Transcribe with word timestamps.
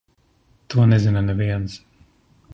To 0.73 0.85
nezina 0.93 1.23
neviens. 1.29 1.79